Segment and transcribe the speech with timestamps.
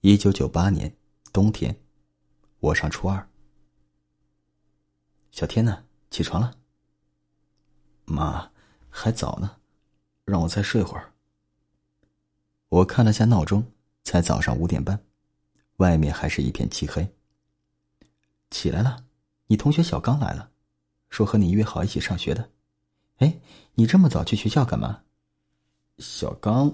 [0.00, 0.96] 一九九八年
[1.32, 1.76] 冬天，
[2.60, 3.28] 我上初二。
[5.32, 5.84] 小天呢？
[6.08, 6.56] 起床了？
[8.04, 8.48] 妈，
[8.88, 9.56] 还早呢，
[10.24, 11.12] 让我再睡会儿。
[12.68, 13.72] 我看了下闹钟，
[14.04, 15.04] 才早上五点半，
[15.78, 17.12] 外面还是一片漆黑。
[18.50, 19.04] 起来了，
[19.48, 20.48] 你同学小刚来了，
[21.10, 22.48] 说和你约好一起上学的。
[23.16, 23.36] 哎，
[23.74, 25.02] 你这么早去学校干嘛？
[25.98, 26.72] 小刚，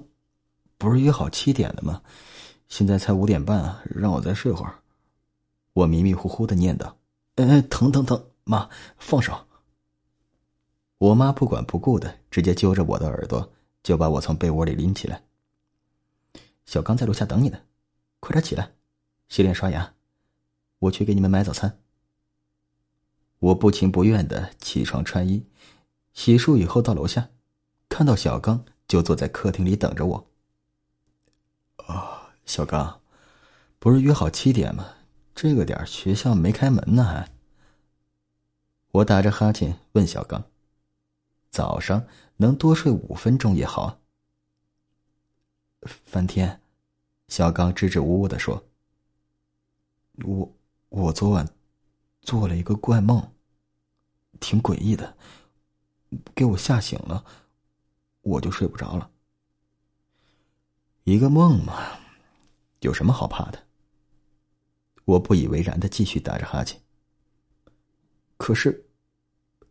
[0.77, 2.02] 不是约好七点的吗？
[2.68, 4.80] 现在才五点半啊，让我再睡会儿。
[5.72, 6.95] 我迷迷糊糊的念叨
[7.36, 8.30] ：“哎，疼疼疼！
[8.45, 9.46] 妈，放手！”
[10.98, 15.24] 我妈不管不顾的，直接揪着我的耳朵，就把我从被窝里拎起来。
[16.64, 17.60] 小刚在楼下等你呢，
[18.20, 18.72] 快点起来，
[19.28, 19.94] 洗脸刷牙，
[20.78, 21.78] 我去给你们买早餐。
[23.41, 25.46] 我不情不愿的起床穿衣，
[26.14, 27.28] 洗漱以后到楼下，
[27.88, 30.27] 看到小刚就坐在客厅里等着我。
[31.86, 32.13] 啊，
[32.47, 33.01] 小刚，
[33.79, 34.95] 不是约好七点吗？
[35.34, 37.33] 这个点学校没开门呢，还。
[38.92, 40.45] 我打着哈欠问小刚。
[41.51, 44.01] 早上能多睡五分钟也好。
[46.05, 46.61] 翻天，
[47.28, 48.64] 小刚支支吾吾的说
[50.25, 50.53] ：“我
[50.89, 51.48] 我昨晚
[52.23, 53.33] 做了一个怪梦，
[54.41, 55.17] 挺诡异的，
[56.34, 57.25] 给我吓醒了，
[58.23, 59.11] 我就睡不着了。
[61.05, 61.98] 一个梦嘛，
[62.84, 63.58] 有什么好怕的？”
[65.04, 66.80] 我不以为然的继续打着哈欠。
[68.36, 68.86] 可是，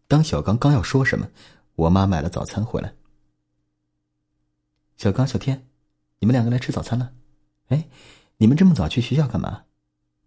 [0.07, 1.29] 当小刚刚要说什么，
[1.75, 2.93] 我妈买了早餐回来。
[4.97, 5.67] 小刚、小天，
[6.19, 7.13] 你们两个来吃早餐了。
[7.69, 7.89] 哎，
[8.37, 9.65] 你们这么早去学校干嘛？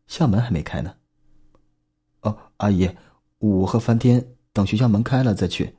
[0.06, 0.96] 校门还没开呢。
[2.22, 2.96] 哦，阿姨，
[3.38, 5.76] 我和翻天等学校门开了再去。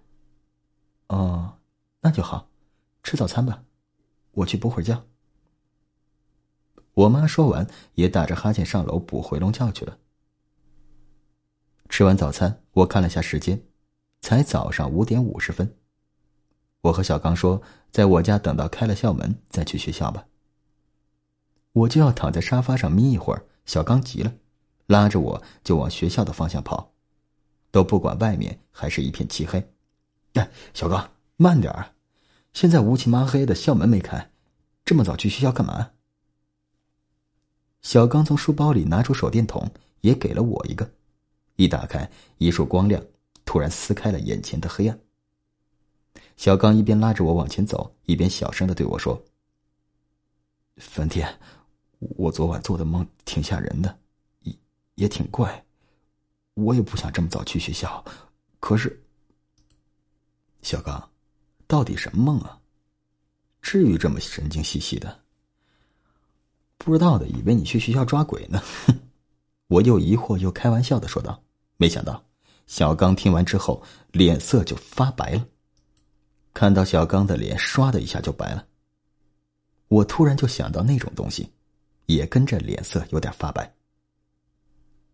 [1.08, 1.58] 哦，
[2.02, 2.50] 那就好，
[3.04, 3.64] 吃早餐吧，
[4.32, 5.06] 我去补会儿觉。
[6.98, 10.00] 我妈说完，也打着哈欠上楼补回笼觉去了。
[11.90, 13.62] 吃完早餐，我看了下时间。
[14.20, 15.76] 才早上五点五十分，
[16.82, 20.26] 我和小刚说，在我家等到开了校门再去学校吧。
[21.72, 24.34] 我就要躺在沙发上眯一会儿，小刚急了，
[24.88, 26.94] 拉着我就往学校的方向跑，
[27.70, 29.72] 都不管外面还是一片漆黑。
[30.34, 31.94] 哎，小刚，慢点儿，
[32.54, 34.32] 现在乌漆麻黑的，校门没开，
[34.84, 35.92] 这么早去学校干嘛？
[37.88, 39.66] 小刚从书包里拿出手电筒，
[40.02, 40.92] 也给了我一个，
[41.56, 43.02] 一打开，一束光亮。
[43.46, 45.00] 突然撕开了眼前的黑暗。
[46.36, 49.18] 小刚一边拉着我往前走，一边小声的对我说
[50.76, 51.34] ：“梵天，
[52.00, 53.98] 我昨晚做的梦挺吓人的，
[54.42, 54.54] 也
[54.96, 55.66] 也挺怪。
[56.56, 58.04] 我也不想这么早去学校，
[58.60, 59.02] 可是……
[60.62, 61.10] 小刚，
[61.68, 62.60] 到底什么梦啊？
[63.62, 65.22] 至于这么神经兮兮的？
[66.78, 68.62] 不知道的以为你去学校抓鬼呢。
[69.68, 71.44] ”我又疑惑又开玩笑的说道，
[71.78, 72.24] 没想到。
[72.68, 75.48] 小刚听完之后，脸色就发白了。
[76.54, 78.66] 看到小刚的脸唰的一下就白了，
[79.88, 81.50] 我突然就想到那种东西，
[82.08, 83.74] 也跟着脸色有点发白。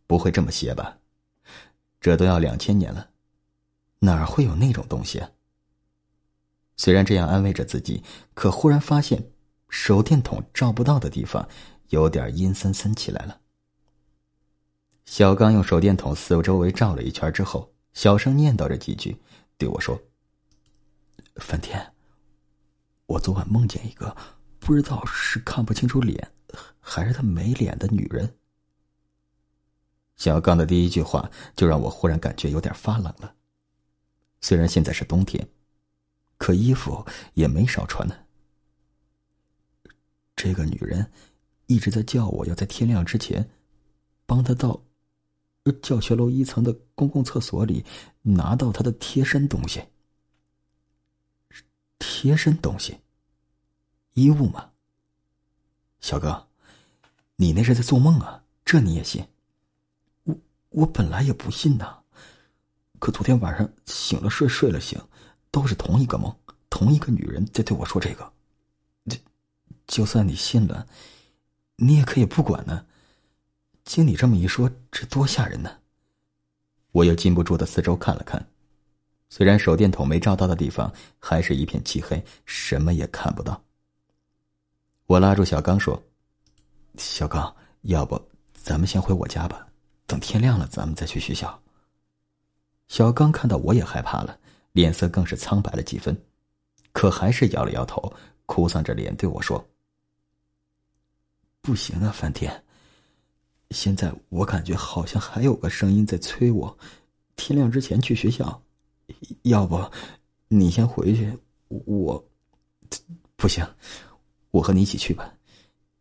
[0.08, 0.98] 不会这么邪吧？
[2.00, 3.10] 这都要两千年了，
[4.00, 5.30] 哪会有那种东西啊？
[6.76, 8.04] 虽然这样安慰着自己，
[8.34, 9.32] 可忽然发现
[9.74, 11.50] 手电筒照不到的地方，
[11.90, 13.42] 有点阴森森起来了。
[15.04, 19.18] 小刚用手电筒四周围照了一圈之后，小声念叨着几句，
[19.58, 20.00] 对我说
[21.38, 21.92] ：“梵天，
[23.08, 24.16] 我昨晚梦见一个
[24.60, 26.32] 不知道是看不清楚脸，
[26.80, 28.38] 还是他没脸的女人。”
[30.16, 33.34] 小刚的第一句话就让我忽然感觉有点发冷了。
[34.40, 35.50] 虽然现在是冬天，
[36.38, 38.16] 可衣服也没少穿呢。
[40.44, 41.10] 这个女人
[41.68, 43.50] 一直在叫我要在天亮之前
[44.26, 44.78] 帮她到。
[45.82, 47.86] 教学楼一层的公共厕所里
[48.22, 49.82] 拿到她的贴身东西。
[51.98, 52.98] 贴身东西，
[54.16, 54.70] 衣物吗？
[56.02, 56.46] 小哥，
[57.38, 58.44] 你那是在做梦啊？
[58.66, 59.26] 这你也信？
[60.24, 60.36] 我
[60.72, 61.96] 我本来也不信呐，
[63.00, 65.02] 可昨天晚上醒了睡，睡了醒，
[65.50, 66.36] 都是同一个梦，
[66.70, 68.33] 同一个女人在对我说这个。
[69.94, 70.88] 就算你信了，
[71.76, 72.84] 你也可以不管呢。
[73.86, 75.70] 经你这么一说，这多吓人呢！
[76.94, 78.44] 我又禁不住的四周看了看，
[79.30, 83.64] 虽然手电筒没照到的地方还是一片漆黑，什么也看不到。
[85.06, 86.02] 我拉住小刚说
[86.98, 88.20] ：“小刚，要不
[88.52, 89.68] 咱们先回我家吧，
[90.08, 91.62] 等天亮了咱们再去学校。”
[92.90, 94.40] 小刚看到我也害怕了，
[94.72, 96.20] 脸色更是苍白了几分，
[96.94, 98.12] 可还是摇了摇头，
[98.48, 99.64] 哭丧着脸对我说
[101.64, 102.62] ：“不行啊，梵天。
[103.72, 106.78] 现在我感觉好像还有个声音在催我，
[107.38, 108.62] 天亮之前去学校。
[109.44, 109.82] 要不，
[110.50, 111.32] 你先回去，
[111.70, 112.22] 我
[113.38, 113.66] 不行，
[114.52, 115.34] 我和你一起去吧。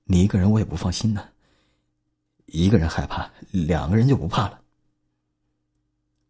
[0.02, 1.28] 你一个人我也不放心呢。
[2.46, 4.60] 一个人害怕，两个人就不怕了。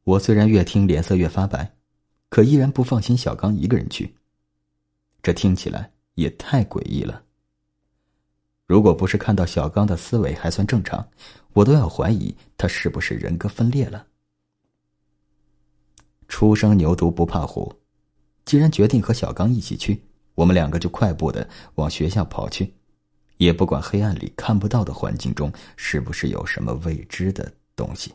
[0.05, 1.75] 我虽然越听脸色越发白，
[2.29, 4.15] 可依然不放心小刚一个人去。
[5.23, 7.25] 这听起来也太诡异了。
[8.73, 11.07] 如果不是看到小刚的思维还算正常，
[11.53, 14.07] 我都要怀疑他是不是人格分裂了。
[16.27, 17.71] 初生牛犊不怕虎，
[18.47, 20.03] 既然决定和小刚一起去，
[20.35, 22.73] 我们两个就快步的往学校跑去，
[23.37, 28.11] 也不管黑暗里看不到的环境中是不是有什么未知的东西。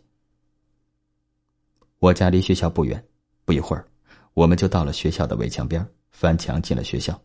[2.00, 3.06] 我家离学校不远，
[3.46, 3.86] 不一会儿，
[4.34, 7.22] 我们就到了学校的围墙边，翻墙进了学校。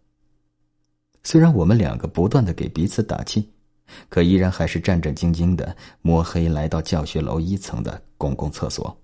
[1.24, 3.50] 虽然我们两个不断的给彼此打气，
[4.08, 8.96] 可依然还是战战兢兢的摸黑来到教学楼一层的公共厕所。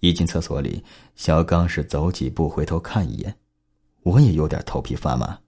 [0.00, 0.82] 一进厕所里，
[1.16, 3.34] 小刚是走几步回头看一眼，
[4.02, 5.38] 我也有点头皮发麻，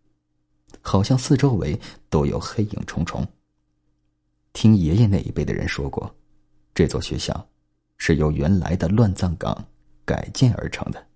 [0.80, 1.78] 好像四周围
[2.10, 3.26] 都有黑影重重。
[4.52, 6.14] 听爷爷那一辈的人说过，
[6.74, 7.48] 这座学校。
[8.04, 9.64] 是由原来的乱葬岗
[10.04, 11.06] 改建而成的。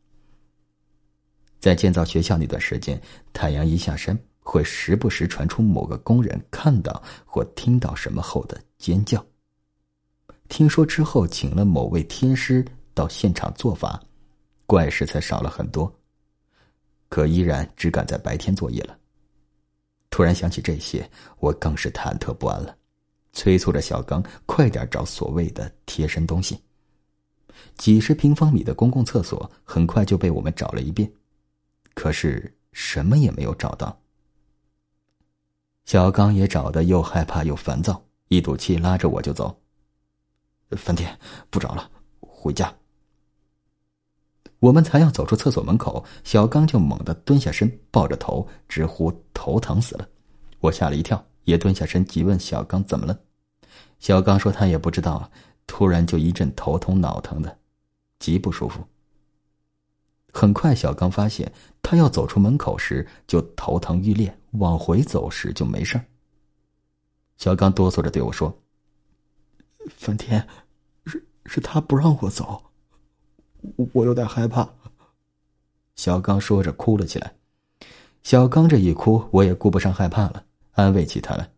[1.58, 3.02] 在建造学校那段时间，
[3.32, 4.16] 太阳一下山，
[4.48, 9.22] 会时不时传出某个工人看到或听到什么后的尖叫。
[10.48, 12.64] 听说之后，请了某位天师
[12.94, 14.00] 到现场做法，
[14.64, 15.92] 怪事才少了很多。
[17.08, 18.96] 可依然只敢在白天作业了。
[20.10, 21.10] 突然想起这些，
[21.40, 22.76] 我更是忐忑不安了，
[23.32, 26.56] 催促着小刚快点找所谓的贴身东西。
[27.76, 31.12] 几十平方米的公共厕所很快就被我们找了一遍，
[31.94, 34.00] 可是什么也没有找到。
[35.86, 39.62] 小刚也找的又害怕又烦躁，一赌气拉着我就走。
[40.72, 41.16] 饭店
[41.48, 41.88] 不找了，
[42.20, 42.74] 回家。
[44.58, 50.08] 我们才要走出厕所门口，小刚就猛地蹲下身，抱着头直呼头疼死了。
[50.58, 53.16] 我吓了一跳，也蹲下身急问小刚怎么了。
[54.00, 55.30] 小刚说他也不知道。
[55.68, 57.58] 突然就一阵头痛脑疼的，
[58.20, 58.86] 极不舒服。
[60.32, 66.00] 很快，小刚发现他要走出门口时就头疼欲裂，往回走时就没事
[67.36, 68.56] 小刚哆嗦着对我说
[69.96, 70.46] ：“梵天，
[71.04, 72.62] 是是他不让我走，
[73.92, 74.68] 我有点害怕。”
[75.96, 77.34] 小刚说着哭了起来。
[78.22, 81.48] 小刚这一哭，我也顾不上害怕了，安慰起他来。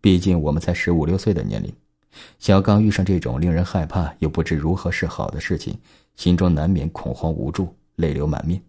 [0.00, 1.74] 毕竟我们才十五六岁的年龄。
[2.38, 5.76] 小刚遇上这种令人害怕又不知如何是好的事情，
[6.16, 8.62] 心中难免恐慌无助，泪流满面。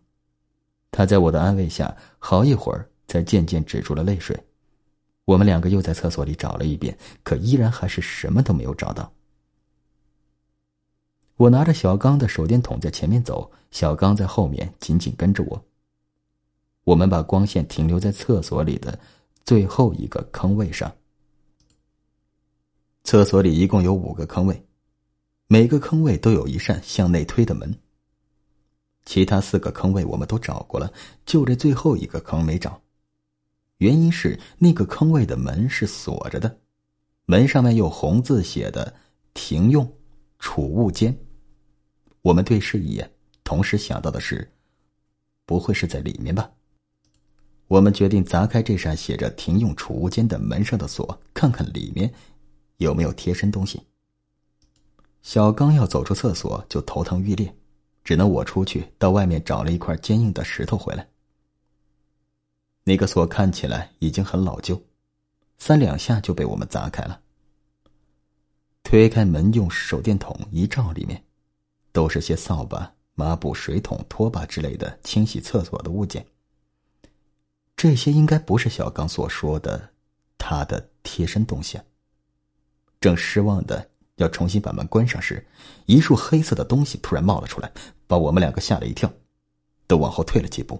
[0.89, 4.37] 他在我的安慰下，好一会儿才渐渐止住了泪水。
[5.25, 9.11] 我们两个又在厕所里找了一遍，可依然还是什么都没有找到。
[11.37, 15.65] 我拿着小刚的手电筒在前面走，小刚在后面紧紧跟着我。
[16.83, 18.97] 我们把光线停留在厕所里的
[19.43, 20.95] 最后一个坑位上。
[23.03, 24.65] 厕所里一共有五个坑位，
[25.47, 27.75] 每个坑位都有一扇向内推的门。
[29.05, 30.91] 其他四个坑位我们都找过了，
[31.25, 32.81] 就这最后一个坑没找。
[33.77, 36.59] 原因是那个坑位的门是锁着的，
[37.25, 38.93] 门上面用红字写的
[39.33, 39.91] “停用
[40.39, 41.17] 储物间”。
[42.21, 43.11] 我们对视一眼，
[43.43, 44.49] 同时想到的是，
[45.45, 46.49] 不会是在里面吧？
[47.67, 52.13] 我们决定砸开这扇写着“停用储物间”的门上的锁，看看里面。
[52.77, 53.81] 有没有贴身东西？
[55.21, 57.55] 小刚要走出厕所就头疼欲裂，
[58.03, 61.07] 只能我出去到外面找了一块坚硬的石头回来。
[62.87, 64.79] 那个锁看起来已经很老旧，
[65.57, 67.19] 三两下就被我们砸开了。
[68.83, 71.23] 推开门，用手电筒一照，里面
[71.91, 76.23] 都是些扫把、抹布、水桶、拖把之类的清洗厕所的物件。
[77.75, 79.89] 这些应该不是小刚所说的
[80.37, 81.81] 他的贴身东西。
[83.01, 85.43] 正失望的要重新把门关上时，
[85.87, 87.71] 一束黑色的东西突然冒了出来，
[88.05, 89.11] 把我们两个吓了一跳，
[89.87, 90.79] 都往后退了几步。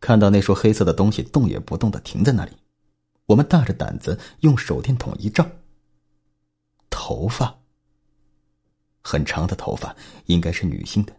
[0.00, 2.52] 看到那束黑色的东西动也不动的停在那里，
[3.26, 5.46] 我们大着胆子用手电筒一照，
[6.88, 7.60] 头发，
[9.02, 9.94] 很长的头发，
[10.26, 11.14] 应该是女性的。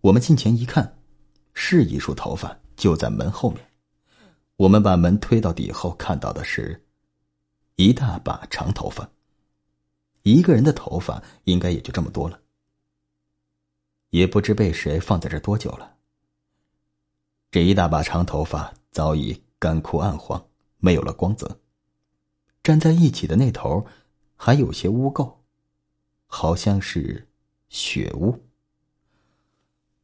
[0.00, 0.98] 我们近前一看，
[1.52, 3.60] 是一束头发就在门后面。
[4.56, 6.86] 我们把门推到底后，看到的是。
[7.76, 9.10] 一大把长头发，
[10.22, 12.38] 一个人的头发应该也就这么多了，
[14.10, 15.96] 也不知被谁放在这多久了。
[17.50, 20.40] 这一大把长头发早已干枯暗黄，
[20.78, 21.58] 没有了光泽，
[22.62, 23.84] 粘在一起的那头
[24.36, 25.32] 还有些污垢，
[26.26, 27.28] 好像是
[27.68, 28.40] 血污。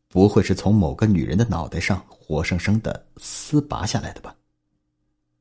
[0.09, 4.35] 不会是从某个女人的脑袋上活生生的撕拔下来的吧？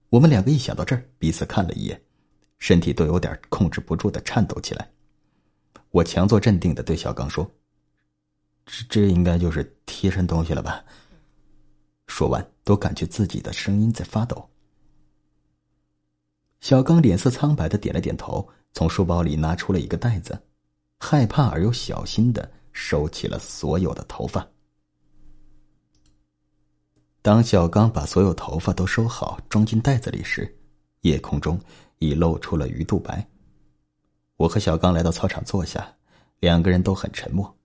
[0.10, 2.00] 我们两个一想到这儿，彼此看了一眼，
[2.60, 4.88] 身体都有点控制不住的颤抖起来。
[5.90, 7.50] 我强作镇定的对小刚说
[8.66, 10.86] ：“这这应该就是贴身东西了吧？”
[12.08, 14.50] 说完，都感觉自己的声音在发抖。
[16.62, 20.42] 小刚脸色苍白的点了点头，从书包里拿出了一个袋子，
[21.00, 24.48] 害怕而又小心的收起了所有的头发。
[27.22, 30.58] 当小刚把所有头发都收好，装进袋子里时，
[31.02, 31.60] 夜空中
[32.00, 33.28] 已露出了鱼肚白。
[34.38, 35.92] 我和小刚来到操场坐下，
[36.40, 37.58] 两个人都很沉默。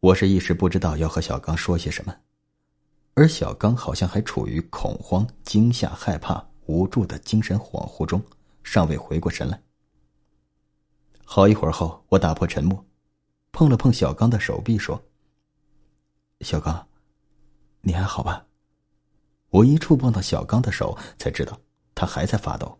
[0.00, 2.14] 我是一时不知道要和小刚说些什么，
[3.16, 8.22] 而小刚好像还处于恐慌、惊吓、害怕、无助的精神恍惚中，
[8.62, 9.58] 尚未回过神来。
[11.24, 12.84] 好一会儿后，我打破沉默，
[13.52, 15.02] 碰了碰小刚的手臂，说
[16.42, 16.86] ：“小刚。”
[17.80, 18.46] 你还好吧？
[19.48, 21.58] 我一触碰到小刚的手，才知道
[21.94, 22.78] 他还在发抖，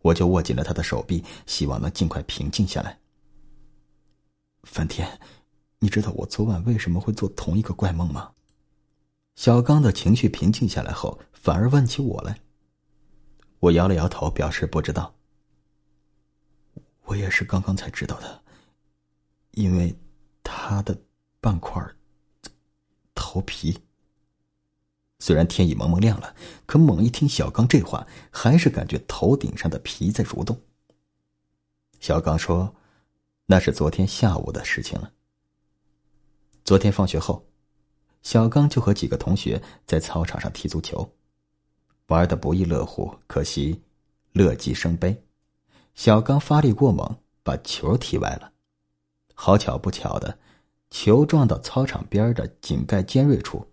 [0.00, 2.98] 我就握紧了他的手臂，希望能尽快平静下来。
[4.62, 5.20] 梵天，
[5.78, 8.30] 你知道我昨晚为什么会做同一个怪梦吗？
[9.34, 12.40] 小刚的情绪平静下来后，反而问起我来。
[13.60, 15.14] 我摇了摇头，表示不知道。
[17.04, 18.42] 我也是刚刚才知道的，
[19.52, 19.94] 因为
[20.42, 20.98] 他的
[21.40, 21.82] 半块
[23.14, 23.82] 头皮。
[25.18, 26.34] 虽然天已蒙蒙亮了，
[26.66, 30.60] 可猛一听小刚这话，还是感觉头顶上的皮在蠕动。
[32.00, 32.74] 小刚说
[33.46, 35.12] ：“那是昨天下午的事情了。
[36.64, 37.46] 昨天放学后，
[38.24, 41.08] 小刚就和几个同学在操场上踢足球，
[42.08, 43.14] 玩的不亦乐乎。
[43.26, 43.82] 可惜，
[44.32, 45.22] 乐极生悲，
[45.94, 48.50] 小刚发力过猛，把球踢歪了。
[49.34, 50.38] 好巧不巧的，
[50.90, 53.70] 球撞到操场边的井盖尖锐处。”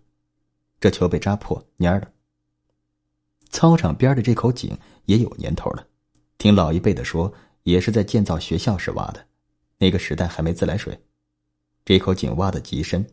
[0.78, 2.08] 这球被扎破蔫了。
[3.50, 5.86] 操场边的这口井也有年头了，
[6.36, 7.32] 听老一辈的说，
[7.62, 9.26] 也是在建造学校时挖的。
[9.78, 11.00] 那个时代还没自来水，
[11.84, 13.06] 这口井挖的极深，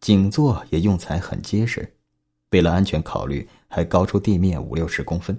[0.00, 1.96] 井座也用材很结实，
[2.50, 5.38] 为了安全考虑，还高出地面五六十公分。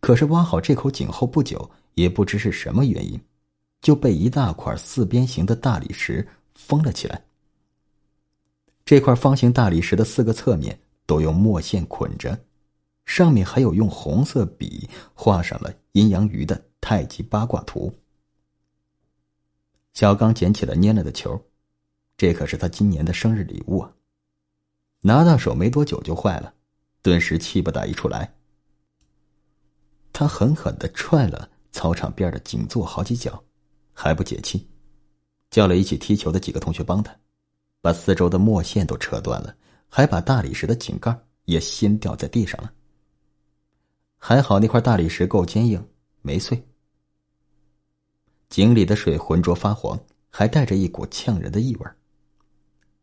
[0.00, 3.20] 可是挖好这口井后不久，也不知是什么原因，
[3.80, 7.24] 就被一大块四边形的大理石封了起来。
[8.84, 12.38] 这块方形大理石的四个侧面都用墨线捆着，
[13.06, 17.92] 上面还有用红色笔画上了阴阳鱼的太极八卦图。
[19.94, 21.40] 小刚捡起了蔫了的球，
[22.22, 23.92] 这可是他今年的生日礼物啊！
[25.00, 26.54] 拿到手没多久就坏了，
[27.02, 28.32] 顿时气不打一处来。
[30.12, 33.42] 他狠狠的踹了操场边的井座好几脚，
[33.92, 34.64] 还不解气，
[35.50, 37.12] 叫了一起踢球的几个同学帮他。
[37.80, 39.52] 把四周的墨线都扯断了，
[39.88, 42.72] 还把大理石的井盖也掀掉在地上了。
[44.16, 45.84] 还好那块大理石够坚硬，
[46.20, 46.64] 没碎。
[48.48, 49.98] 井里的水浑浊发黄，
[50.30, 51.86] 还带着一股呛人的异味。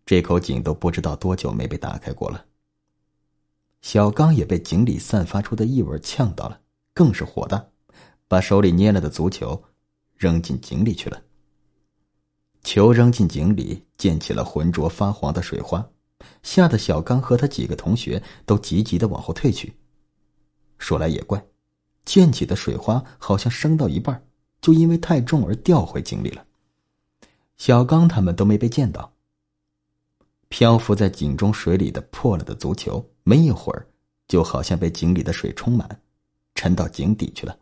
[0.10, 2.44] 这口井都不知道多久没被打开过了。
[3.84, 6.60] 小刚也被井里散发出的异味呛到了，
[6.96, 7.64] 更是火大，
[8.28, 9.64] 把手里捏了的足球
[10.18, 11.22] 扔进井里去了。
[12.64, 15.88] 球扔进井里，溅起了浑浊发黄的水花，
[16.42, 19.72] 吓得小刚和他几个同学都急急的往后退去。
[20.80, 21.40] 说来也怪，
[22.04, 24.20] 溅起的水花好像升到一半，
[24.60, 26.44] 就因为太重而掉回井里了。
[27.58, 29.14] 小刚他们都没被溅到。
[30.50, 33.88] 漂浮在井中水里的破了的足球，没一会儿，
[34.28, 35.88] 就好像被井里的水充满，
[36.56, 37.58] 沉到井底去了。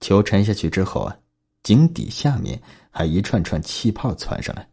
[0.00, 1.16] 球沉下去之后啊。
[1.62, 2.60] 井底下面
[2.90, 4.68] 还一串串气泡窜上来，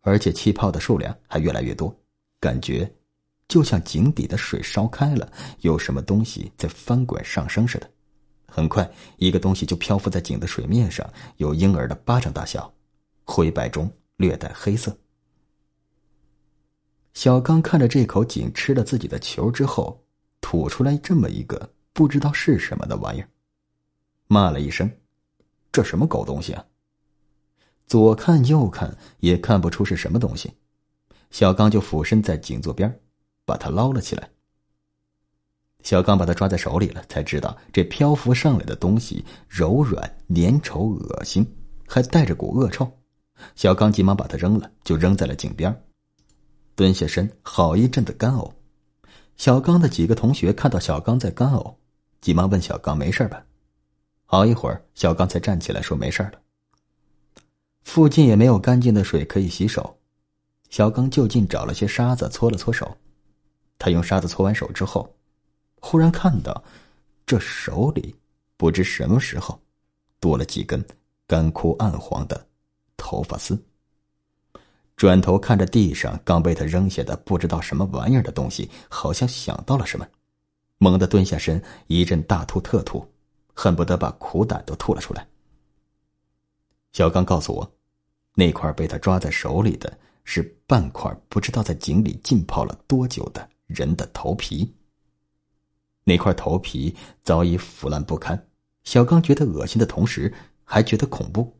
[0.00, 1.94] 而且气泡的数量还越来越多，
[2.40, 2.90] 感觉
[3.48, 7.90] 就像井底的水烧开了，有什么东西在翻滚上升似的。
[8.46, 12.72] 很快，一个东西就漂浮在井的水面上，有婴儿的巴掌大小，
[13.24, 14.96] 灰白中略带黑色。
[17.14, 20.02] 小刚看着这口井吃了自己的球之后，
[20.40, 23.28] 吐出来这么一个不知道是什么的玩意儿，
[24.26, 24.90] 骂了一声。
[25.72, 26.64] 这什么狗东西啊！
[27.86, 30.52] 左看右看也看不出是什么东西，
[31.30, 33.00] 小刚就俯身在井座边，
[33.44, 34.28] 把它捞了起来。
[35.82, 40.02] 小刚把它抓在手里了，才知道这漂浮上来的东西柔软
[40.34, 41.46] 粘稠、恶心，
[41.86, 42.90] 还带着股恶臭。
[43.54, 45.72] 小刚急忙把它扔了，就扔在了井边，
[46.80, 48.50] 蹲下身，好一阵的干呕。
[49.36, 51.74] 小刚的几个同学看到小刚在干呕，
[52.22, 53.44] 急忙问小刚：“没事吧？”
[54.24, 56.40] 好一会儿，小刚才站起来说：“没事了。”
[57.84, 59.94] 附近也没有干净的水可以洗手，
[60.70, 62.96] 小刚就近找了些沙子搓了搓手。
[63.78, 65.14] 他用沙子搓完手之后，
[65.82, 66.64] 忽然看到
[67.26, 68.16] 这手里
[68.56, 69.60] 不知什么时候
[70.18, 70.82] 多了几根
[71.26, 72.42] 干枯暗黄的
[72.96, 73.62] 头发丝。
[75.00, 80.06] 转头看着地上刚被他扔下的不知道什么玩意儿的东西，好像想到了什么，
[80.76, 83.10] 猛地蹲下身，一阵大吐特吐，
[83.54, 85.26] 恨不得把苦胆都吐了出来。
[86.92, 87.72] 小刚告诉我，
[88.34, 89.90] 那块被他抓在手里的
[90.24, 94.76] 是半块不知道在井里浸泡了多久的人的头皮。
[96.04, 98.50] 那块头皮早已腐烂不堪，
[98.84, 101.58] 小刚觉得恶心的同时，还觉得恐怖。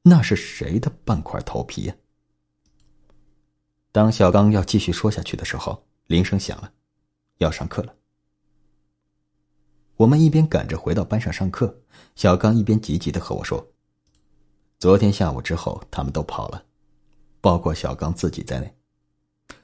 [0.00, 1.94] 那是谁的半块头皮呀？
[3.94, 6.72] 当小刚要继续说下去的时候，铃声响了，
[7.38, 7.94] 要上课了。
[9.94, 11.80] 我们一边赶着回到班上上课，
[12.16, 13.64] 小刚一边急急的和我说
[14.80, 16.64] ：“昨天下午之后，他们都跑了，
[17.40, 18.74] 包括小刚自己在内。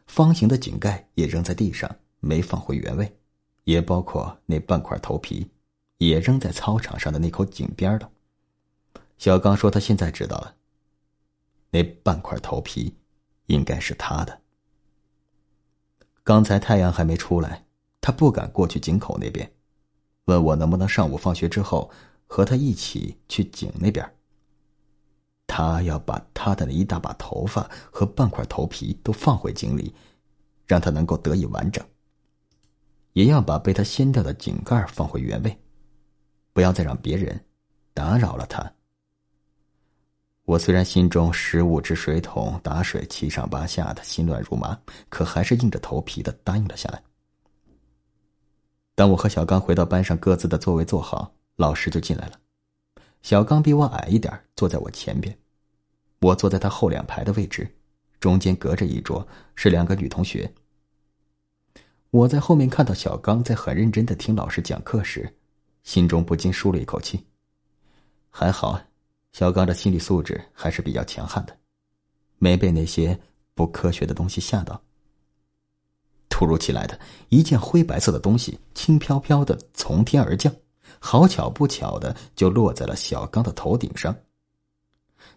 [0.07, 3.19] 方形的井盖也扔在地上，没放回原位，
[3.65, 5.51] 也包括那半块头皮，
[5.99, 8.09] 也扔在操场上的那口井边了。”
[9.19, 10.55] 小刚说：“他现在知道了，
[11.73, 12.95] 那半块头皮。”
[13.50, 14.40] 应该是他的。
[16.23, 17.64] 刚才太阳还没出来，
[18.00, 19.52] 他不敢过去井口那边，
[20.26, 21.90] 问我能不能上午放学之后
[22.26, 24.09] 和他一起去井那边。
[25.49, 29.92] 他要把他的那一大把头发和半块头皮都放回井里，
[30.64, 31.85] 让他能够得以完整。
[33.14, 35.59] 也要把被他掀掉的井盖放回原位，
[36.52, 37.45] 不要再让别人
[37.92, 38.73] 打扰了他。
[40.50, 44.76] 我虽然心中十五只水桶打水七上八下的心乱如麻，
[45.09, 47.00] 可还是硬着头皮的答应了下来。
[48.97, 52.33] 当我和小刚回到班上各自的座位坐好，老师就进来了。
[53.22, 55.38] 小刚比我矮一点，坐在我前边，
[56.20, 57.72] 我坐在他后两排的位置，
[58.18, 60.53] 中间隔着一桌是两个女同学。
[62.11, 65.33] 我在后面看到小刚在很认真的听老师讲课时，
[65.85, 67.25] 心中不禁舒了一口气，
[68.31, 68.89] 还好。
[69.33, 71.57] 小刚的心理素质还是比较强悍的，
[72.38, 73.19] 没被那些
[73.55, 74.81] 不科学的东西吓到。
[76.29, 80.53] 突如其来的一件灰白色的东西轻飘飘的从天而降，
[80.99, 84.14] 好巧不巧的就落在了小刚的头顶上。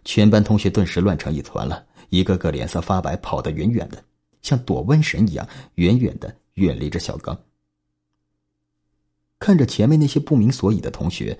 [0.04, 4.02] 全班同学顿时乱成一团了，一个个脸色发白，跑得远远的，
[4.42, 7.38] 像躲瘟神一样，远远的远离着小刚。
[9.38, 11.38] 看着前面那些不明所以的同学。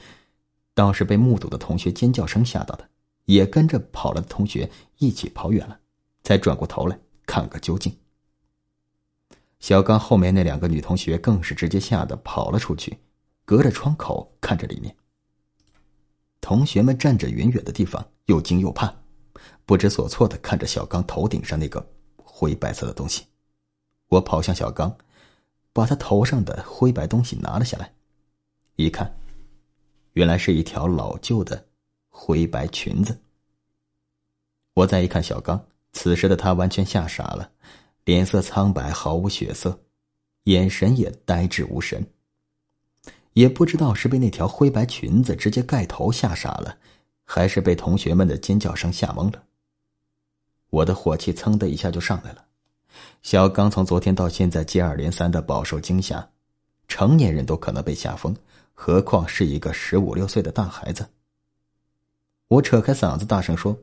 [0.74, 2.88] 倒是被目睹的同学尖叫声吓到的，
[3.26, 5.78] 也跟着跑了的同学一起跑远了，
[6.22, 7.96] 才转过头来看个究竟。
[9.60, 12.98] 小刚后面那两个女同学更是直接吓得跑了出去，
[13.44, 14.94] 隔着窗口看着里面。
[16.40, 18.94] 同学们站着远远的地方，又惊又怕，
[19.64, 23.24] 不知所措的看着小刚头顶上那个灰白色的东西。
[24.08, 24.94] 我跑向小刚，
[25.72, 27.94] 把他头上的灰白东西拿了下来，
[28.76, 29.10] 一看。
[30.14, 31.64] 原来是一条老旧的
[32.08, 33.16] 灰白裙子。
[34.72, 37.48] 我再一看小刚，此时的他完全吓傻了，
[38.04, 39.78] 脸色苍白，毫无血色，
[40.44, 42.04] 眼神也呆滞无神。
[43.34, 46.76] 也不知道是被那条灰白裙子直接盖头吓傻了，
[47.24, 49.42] 还是被同学们的尖叫声吓懵了。
[50.70, 52.44] 我的火气噌的一下就上来了。
[53.22, 56.28] 小刚从昨天到现在接二连三的饱受惊吓，
[56.86, 58.34] 成年人都可能被吓疯。
[58.74, 61.08] 何况是一个十五六岁的大孩子。
[62.48, 63.78] 我扯开嗓子大声说：“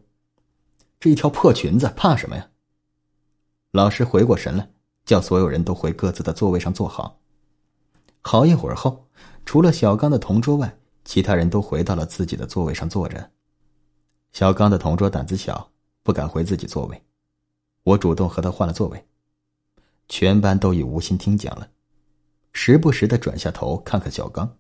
[1.00, 2.50] 这一条破裙子，怕什么呀？”
[3.72, 4.70] 老师回过神来，
[5.06, 7.20] 叫所有人都回各自的座位上坐好。
[8.22, 9.08] 好一会儿后，
[9.46, 13.32] 除了小刚的同桌外，其他人都回到了自己的座位上坐着。
[14.34, 15.72] 小刚的同桌胆子小，
[16.04, 17.04] 不敢回自己座位，
[17.84, 19.08] 我主动和他换了座位。
[20.08, 21.70] 全班都已无心听讲了，
[22.54, 24.58] 时不时的转下头看看小刚。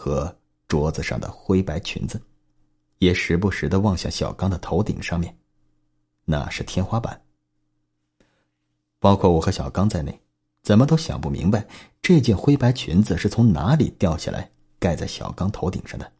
[0.00, 0.34] 和
[0.66, 2.18] 桌子上的灰白裙子，
[3.00, 5.36] 也时不时的望向小刚的头顶上面，
[6.24, 7.22] 那是天花板。
[8.98, 10.18] 包括我和小刚在内，
[10.62, 11.68] 怎么都想不明白
[12.00, 16.10] 这件灰白裙子是从哪里掉下来盖在小刚头顶上的。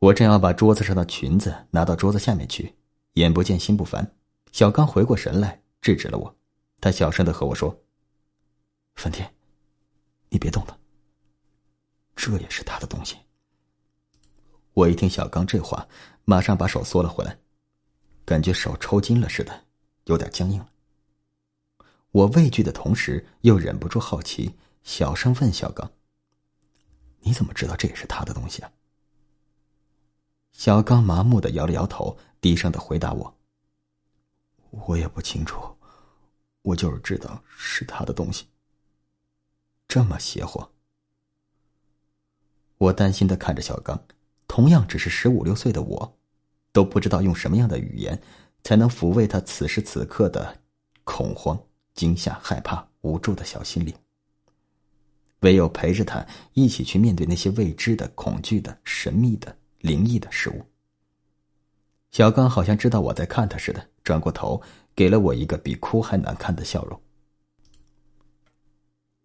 [0.00, 2.74] 我正要把桌子上的裙子拿到桌子下面去，
[3.14, 4.06] 眼不见心不烦，
[4.52, 6.36] 小刚回过神来制止了我，
[6.78, 7.74] 他小声的和我说
[8.96, 9.34] ：“梵天，
[10.28, 10.78] 你别动了。”
[12.16, 13.16] 这也是他的东西。
[14.72, 15.86] 我一听小刚这话，
[16.24, 17.38] 马上把手缩了回来，
[18.24, 19.64] 感觉手抽筋了似的，
[20.04, 20.68] 有点僵硬了。
[22.10, 25.92] 我畏惧的同时，又忍不住好奇，小声问小刚
[27.22, 28.72] ：“你怎么知道这也是他的东西啊？”
[30.52, 33.36] 小刚麻木的摇了摇头，低声的回答我
[34.86, 35.76] ：“我也不清楚，
[36.62, 38.46] 我就是知道是他的东西。”
[39.86, 40.73] 这么邪乎。
[42.78, 43.98] 我担心的看着小刚，
[44.48, 46.16] 同样只是十五六岁的我，
[46.72, 48.20] 都不知道用什么样的语言，
[48.62, 50.56] 才能抚慰他此时此刻的
[51.04, 51.58] 恐慌、
[51.94, 53.94] 惊吓、害怕、无助的小心灵。
[55.40, 60.62] 唯有陪着他一起去面对那些未知的、恐惧的、神秘的、灵异的事物。
[62.10, 64.60] 小刚好像知道我在看他似的，转过头，
[64.96, 67.00] 给了我一个比哭还难看的笑容。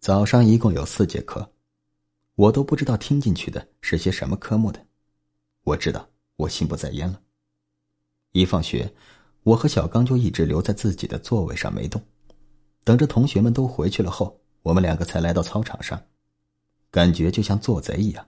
[0.00, 1.50] 早上一共有四节课。
[2.40, 4.86] 我都不知道听进去的是些什么科目的，
[5.62, 7.20] 我知道我心不在焉了。
[8.32, 8.94] 一放学，
[9.42, 12.00] 我和小刚就一直留在自己的座位上没动，
[12.82, 16.02] 等着同学们都回去了后，我们两个才来到操场上，
[16.90, 18.26] 感觉就像做贼一样。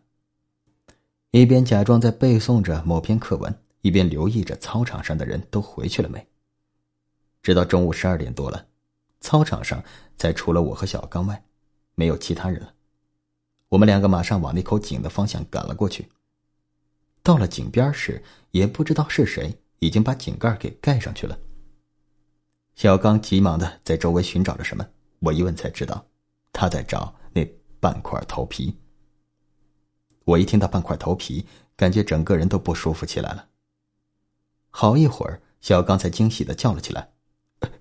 [1.30, 6.28] 一边假装在背诵着某篇课文，一边留意着操场上的人都回去了没。
[7.42, 8.66] 直到中午十二点多了，
[9.22, 9.82] 操场上
[10.18, 11.42] 才除了我和小刚外，
[11.94, 12.74] 没有其他人了。
[13.72, 16.06] 我们两个马上往那口井的方向赶了过去。
[17.22, 21.38] 到了井边时，也不知道是谁已经把井盖给盖上去了。
[22.74, 24.86] 小刚急忙的在周围寻找着什么，
[25.20, 26.04] 我一问才知道，
[26.52, 27.46] 他在找那
[27.80, 28.76] 半块头皮。
[30.26, 33.48] 我一听到半块头皮，感觉整个人都不舒服起来了。
[34.68, 37.12] 好一会儿，小刚才惊喜的叫了起来：“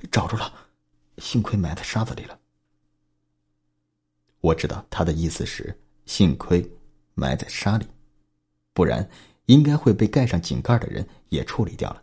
[0.10, 0.54] 找着了，
[1.18, 2.40] 幸亏埋在沙子里了。”
[4.42, 6.68] 我知道他的意思是，幸亏
[7.14, 7.86] 埋在沙里，
[8.74, 9.08] 不然
[9.46, 12.02] 应该会被盖上井盖的人也处理掉了。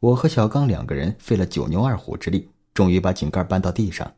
[0.00, 4.14] 我和小刚两个人费了九牛二虎之力，终于把井盖搬到地上，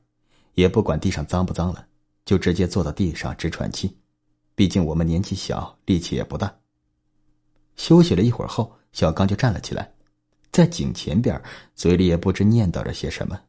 [0.54, 1.86] 也不管地上脏不脏了，
[2.24, 3.96] 就直接坐到地上直喘气。
[4.56, 6.52] 毕竟我们年纪小，力气也不大。
[7.76, 9.94] 休息了一会儿后，小刚就站了起来，
[10.50, 11.40] 在井前边，
[11.76, 13.40] 嘴里也不知念叨着些什么。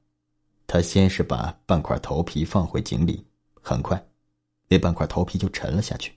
[0.72, 3.26] 他先是把半块头皮放回井里，
[3.60, 4.08] 很快，
[4.68, 6.14] 那半块头皮就沉了下去。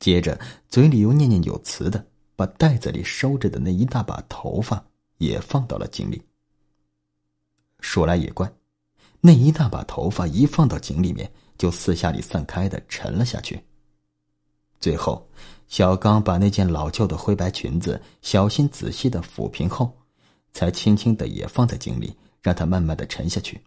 [0.00, 0.36] 接着，
[0.68, 4.84] 嘴里又念念有词的把袋子里收着的那一大把头发
[5.18, 6.20] 也放到了井里。
[7.78, 8.52] 说来也怪，
[9.20, 13.62] 那一大把头发一放到井里面，就四下里散开的沉了下去。
[14.80, 15.24] 最后，
[15.68, 19.96] 小刚把那件老旧的灰白裙子小心仔细的抚平后，
[20.52, 22.12] 才轻轻的也放在井里。
[22.42, 23.60] 让他慢慢的沉下去。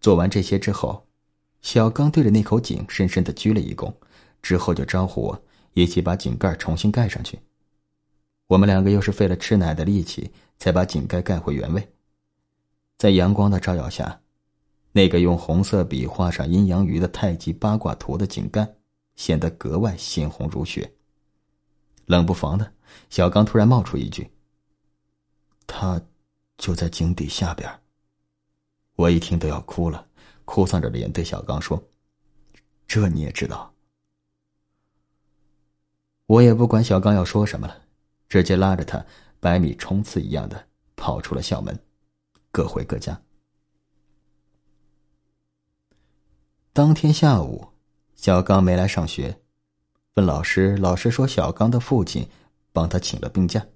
[0.00, 1.06] 做完这些之后，
[1.62, 3.92] 小刚对着那口井深深的鞠了一躬，
[4.42, 7.38] 之后就招呼我一起把井盖重新盖上去。
[8.46, 11.88] 我们两个又是费了吃奶的力气，才把井盖盖回原位。
[12.98, 14.20] 在阳光的照耀下，
[14.92, 18.74] 那个用红色笔画上阴阳鱼的太极八卦图的井盖，
[19.16, 20.92] 显得格外鲜红如血。
[22.04, 22.72] 冷不防的，
[23.08, 24.30] 小刚突然冒出一句
[25.66, 26.00] ：“他。”
[26.56, 27.80] 就在井底下边。
[28.96, 30.06] 我一听都要哭了，
[30.44, 31.82] 哭丧着脸对小刚说
[32.86, 33.74] ：“这你也知道。”
[36.26, 37.82] 我也不管小刚要说什么了，
[38.28, 39.04] 直接拉着他
[39.40, 41.78] 百米冲刺一样的跑出了校门，
[42.50, 43.20] 各回各家。
[46.72, 47.68] 当天下午，
[48.16, 49.42] 小刚没来上学，
[50.14, 52.28] 问老师，老师说小刚的父亲
[52.72, 53.66] 帮他请了病假，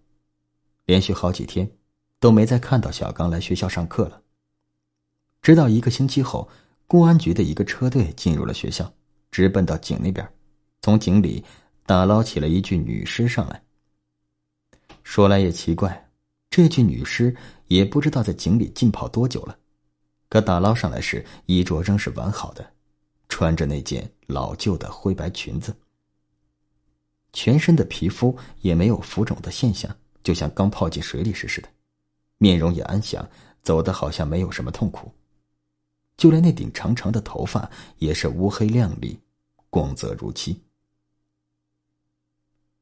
[0.86, 1.77] 连续好几天。
[2.20, 4.22] 都没再看到小刚来学校上课了。
[5.40, 6.48] 直到一个星期后，
[6.86, 8.92] 公安局的一个车队进入了学校，
[9.30, 10.28] 直奔到井那边，
[10.82, 11.44] 从井里
[11.86, 13.62] 打捞起了一具女尸上来。
[15.04, 16.10] 说来也奇怪，
[16.50, 17.34] 这具女尸
[17.68, 19.56] 也不知道在井里浸泡多久了，
[20.28, 22.72] 可打捞上来时衣着仍是完好的，
[23.28, 25.74] 穿着那件老旧的灰白裙子，
[27.32, 31.68] 全身的皮肤也没有浮肿的现象，就像刚泡进水里时似的。
[32.38, 33.28] 面容也安详，
[33.62, 35.12] 走的好像没有什么痛苦，
[36.16, 39.20] 就连那顶长长的头发也是乌黑亮丽，
[39.68, 40.62] 光泽如漆。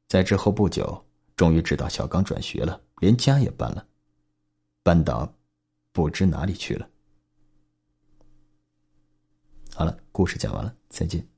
[0.07, 3.85] 在之后不久，终于知道小刚转学了，连家也搬了，
[4.83, 5.33] 搬到
[5.91, 6.89] 不知哪里去了。
[9.73, 11.36] 好了，故事讲完了，再见。